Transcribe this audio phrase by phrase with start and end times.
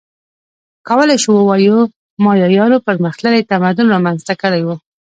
[0.87, 1.77] کولای شو ووایو
[2.23, 4.69] مایایانو پرمختللی تمدن رامنځته کړی و